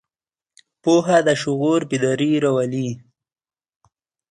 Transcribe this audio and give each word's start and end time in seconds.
پوهه 0.83 1.17
د 1.27 1.29
شعور 1.41 1.79
بیداري 1.89 2.31
راولي. 2.43 2.87